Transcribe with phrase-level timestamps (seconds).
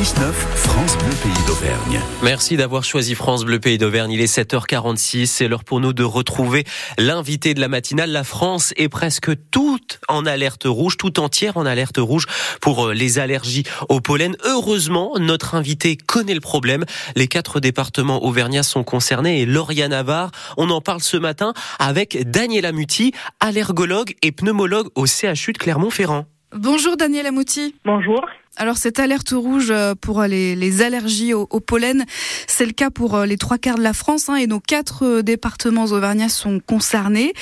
[0.00, 2.00] 6-9, France Bleu Pays d'Auvergne.
[2.22, 4.10] Merci d'avoir choisi France Bleu Pays d'Auvergne.
[4.12, 5.26] Il est 7h46.
[5.26, 6.64] C'est l'heure pour nous de retrouver
[6.96, 8.10] l'invité de la matinale.
[8.10, 12.24] La France est presque toute en alerte rouge, tout entière en alerte rouge
[12.62, 14.38] pour euh, les allergies au pollen.
[14.42, 16.86] Heureusement, notre invité connaît le problème.
[17.14, 22.30] Les quatre départements auvergnats sont concernés et Lauriane Navarre, on en parle ce matin avec
[22.30, 26.24] Daniela Muti, allergologue et pneumologue au CHU de Clermont-Ferrand.
[26.52, 27.76] Bonjour Daniel Amouti.
[27.84, 28.26] Bonjour.
[28.56, 33.24] Alors cette alerte rouge euh, pour les, allergies au, pollen, c'est le cas pour euh,
[33.24, 37.32] les trois quarts de la France hein, et nos quatre euh, départements auvergnats sont concernés.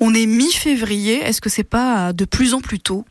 [0.00, 3.04] On est mi-février, est-ce que c'est pas de plus en plus tôt?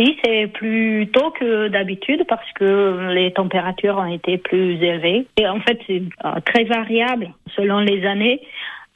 [0.00, 5.26] Si, c'est plus tôt que d'habitude parce que les températures ont été plus élevées.
[5.36, 6.02] Et en fait, c'est
[6.46, 8.40] très variable selon les années.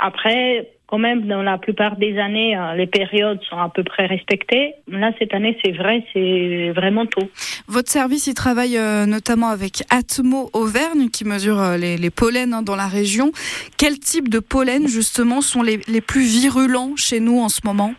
[0.00, 4.06] Après, quand même, dans la plupart des années, euh, les périodes sont à peu près
[4.06, 4.72] respectées.
[4.88, 7.28] Là, cette année, c'est vrai, c'est vraiment tôt.
[7.68, 12.54] Votre service, il travaille euh, notamment avec Atmo Auvergne, qui mesure euh, les, les pollens
[12.54, 13.32] hein, dans la région.
[13.76, 17.92] Quel type de pollen, justement, sont les, les plus virulents chez nous en ce moment?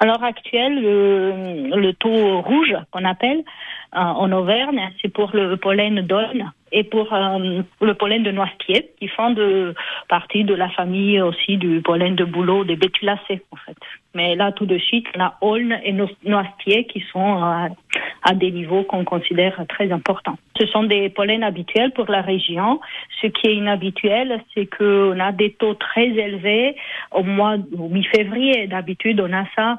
[0.00, 3.44] À l'heure actuelle, le, le taux rouge, qu'on appelle,
[3.92, 9.08] en Auvergne, c'est pour le pollen d'aulne et pour euh, le pollen de noisetier, qui
[9.08, 9.74] font de,
[10.08, 13.76] partie de la famille aussi du pollen de bouleau, des bétulacées en fait.
[14.14, 17.68] Mais là, tout de suite, la aulne et noisetier qui sont à,
[18.22, 20.38] à des niveaux qu'on considère très importants.
[20.58, 22.80] Ce sont des pollens habituels pour la région.
[23.20, 26.76] Ce qui est inhabituel, c'est qu'on a des taux très élevés
[27.10, 28.66] au mois, au mi-février.
[28.66, 29.78] D'habitude, on a ça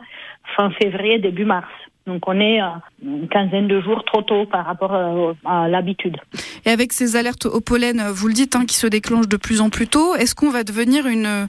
[0.56, 1.70] fin février, début mars.
[2.06, 6.18] Donc on est à une quinzaine de jours trop tôt par rapport euh, à, l'habitude.
[6.66, 9.62] Et avec ces alertes au pollen, vous le dites, hein, qui se déclenchent de plus
[9.62, 11.48] en plus tôt, est-ce qu'on va devenir une,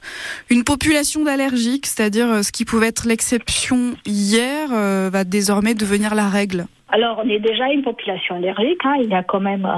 [0.51, 6.15] une population d'allergiques, c'est-à-dire euh, ce qui pouvait être l'exception hier euh, va désormais devenir
[6.15, 8.79] la règle alors, on est déjà une population allergique.
[8.85, 8.95] Hein.
[9.03, 9.69] Il y a quand même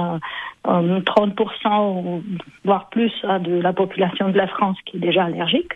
[0.63, 2.21] 30%,
[2.63, 5.71] voire plus, hein, de la population de la France qui est déjà allergique.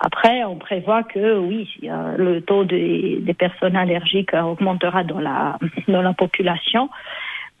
[0.00, 5.58] Après, on prévoit que oui, le taux des, personnes allergiques augmentera dans la,
[5.88, 6.88] dans la population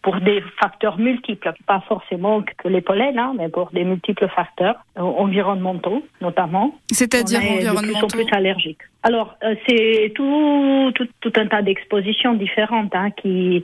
[0.02, 4.76] pour des facteurs multiples, pas forcément que les pollens, hein, mais pour des multiples facteurs
[4.96, 6.74] euh, environnementaux notamment.
[6.90, 8.06] C'est-à-dire environnementaux.
[8.06, 8.80] De plus plus allergiques.
[9.02, 13.62] Alors, euh, c'est tout, tout, tout, un tas d'expositions différentes hein, qui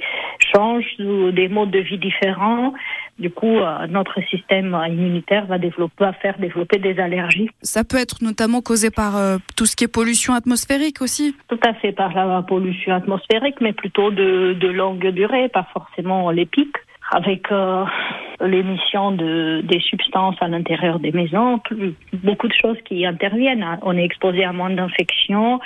[0.54, 2.72] changent des modes de vie différents.
[3.18, 7.50] Du coup, euh, notre système immunitaire va, développer, va faire développer des allergies.
[7.60, 11.60] Ça peut être notamment causé par euh, tout ce qui est pollution atmosphérique aussi Tout
[11.62, 16.46] à fait, par la pollution atmosphérique, mais plutôt de, de longue durée, pas forcément les
[16.46, 16.76] pics
[17.10, 17.84] avec euh,
[18.40, 21.60] l'émission de, des substances à l'intérieur des maisons,
[22.12, 23.64] beaucoup de choses qui interviennent.
[23.82, 25.60] On est exposé à moins d'infections,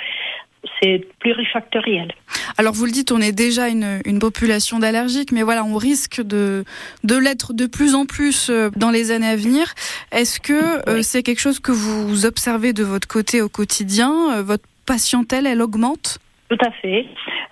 [0.81, 2.11] c'est plurifactoriel.
[2.57, 6.21] Alors vous le dites, on est déjà une, une population d'allergiques, mais voilà, on risque
[6.21, 6.63] de,
[7.03, 9.73] de l'être de plus en plus euh, dans les années à venir.
[10.11, 14.43] Est-ce que euh, c'est quelque chose que vous observez de votre côté au quotidien euh,
[14.43, 16.19] Votre patientèle, elle augmente?
[16.49, 17.05] Tout à fait.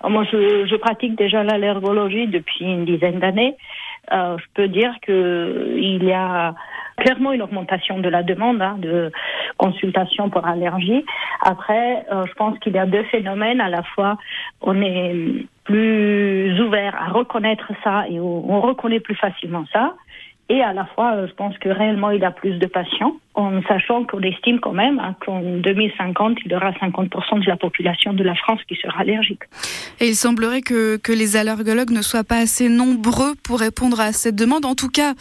[0.08, 3.56] Moi, je, je pratique déjà l'allergologie depuis une dizaine d'années.
[4.12, 6.56] Euh, je peux dire que il y a
[6.98, 9.12] clairement une augmentation de la demande hein, de
[9.58, 11.06] consultation pour allergie.
[11.42, 13.62] Après, euh, je pense qu'il y a deux phénomènes.
[13.62, 14.18] À la fois,
[14.62, 19.94] on est plus ouvert à reconnaître ça et on reconnaît plus facilement ça.
[20.50, 23.16] Et à la fois, euh, je pense que réellement, il y a plus de patients,
[23.40, 27.56] en sachant qu'on estime quand même hein, qu'en 2050, il y aura 50% de la
[27.56, 29.44] population de la France qui sera allergique.
[30.00, 34.12] Et il semblerait que, que les allergologues ne soient pas assez nombreux pour répondre à
[34.12, 34.66] cette demande.
[34.66, 35.14] En tout cas,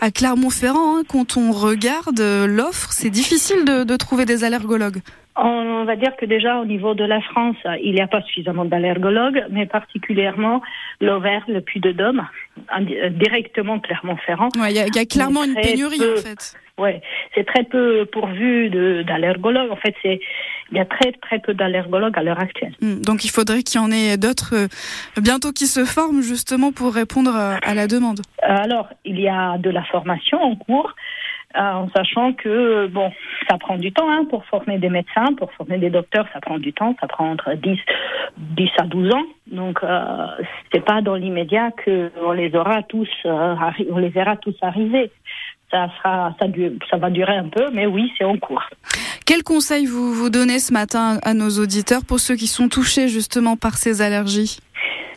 [0.00, 5.00] à Clermont-Ferrand, hein, quand on regarde euh, l'offre, c'est difficile de, de trouver des allergologues.
[5.36, 8.64] On va dire que déjà au niveau de la France, il n'y a pas suffisamment
[8.64, 10.60] d'allergologues, mais particulièrement
[11.00, 12.26] l'Auvergne, le Puy-de-Dôme,
[13.12, 14.48] directement Clermont-Ferrand.
[14.56, 16.56] Il y, a clairement une pénurie en fait.
[16.80, 16.92] Oui,
[17.34, 18.70] c'est très peu pourvu
[19.04, 19.70] d'allergologues.
[19.70, 20.18] En fait, c'est
[20.72, 22.72] il y a très très peu d'allergologues à l'heure actuelle.
[22.80, 26.72] Hmm, donc il faudrait qu'il y en ait d'autres euh, bientôt qui se forment justement
[26.72, 28.20] pour répondre euh, à la demande.
[28.42, 30.94] Alors il y a de la formation en cours.
[31.56, 33.10] Euh, en sachant que bon,
[33.48, 36.58] ça prend du temps hein, pour former des médecins, pour former des docteurs, ça prend
[36.58, 37.76] du temps, ça prend entre 10,
[38.38, 39.24] 10 à 12 ans.
[39.48, 40.26] Donc euh,
[40.72, 43.56] c'est pas dans l'immédiat que on les aura tous, euh,
[43.90, 45.10] on les verra tous arriver.
[45.70, 46.46] Ça sera, ça,
[46.90, 48.64] ça va durer un peu, mais oui, c'est en cours.
[49.26, 53.08] Quel conseil vous vous donnez ce matin à nos auditeurs pour ceux qui sont touchés
[53.08, 54.58] justement par ces allergies?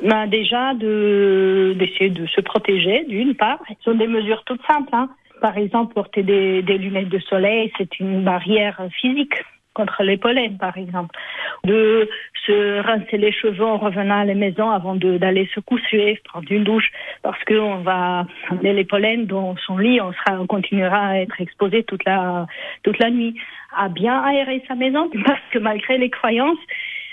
[0.03, 3.59] Ben déjà de d'essayer de se protéger d'une part.
[3.69, 4.89] Ce sont des mesures toutes simples.
[4.91, 5.09] Hein
[5.43, 9.33] par exemple, porter des, lunettes de soleil, c'est une barrière physique.
[9.73, 11.15] Contre les pollens, par exemple.
[11.63, 12.09] De
[12.45, 16.63] se rincer les cheveux en revenant à la maison avant d'aller se coucher, prendre une
[16.63, 16.91] douche,
[17.21, 21.39] parce qu'on va amener les pollens dans son lit, on, sera, on continuera à être
[21.39, 22.47] exposé toute la,
[22.83, 23.35] toute la nuit.
[23.75, 26.59] À bien aérer sa maison, parce que malgré les croyances,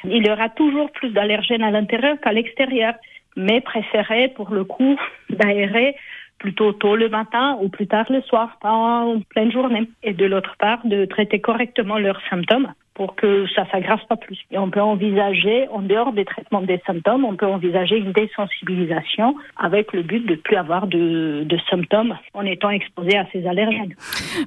[0.05, 2.95] il y aura toujours plus d'allergènes à l'intérieur qu'à l'extérieur,
[3.37, 4.99] mais préférez pour le coup
[5.31, 5.95] d'aérer
[6.41, 9.89] plutôt tôt le matin ou plus tard le soir, pas en pleine journée.
[10.03, 14.39] Et de l'autre part, de traiter correctement leurs symptômes pour que ça s'aggrave pas plus.
[14.51, 19.37] Et on peut envisager, en dehors des traitements des symptômes, on peut envisager une désensibilisation
[19.57, 23.47] avec le but de ne plus avoir de, de, symptômes en étant exposé à ces
[23.47, 23.95] allergènes.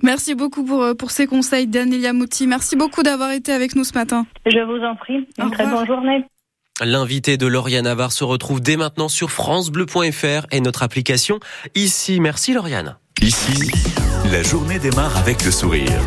[0.03, 2.45] Merci beaucoup pour, euh, pour ces conseils, Danelia Mouti.
[2.45, 4.25] Merci beaucoup d'avoir été avec nous ce matin.
[4.45, 5.27] Je vous en prie.
[5.41, 6.23] Une très bonne journée.
[6.81, 11.39] L'invité de Lauriane Navarre se retrouve dès maintenant sur francebleu.fr et notre application
[11.75, 12.19] ici.
[12.19, 12.97] Merci Lauriane.
[13.21, 13.71] Ici,
[14.31, 16.01] la journée démarre avec le sourire.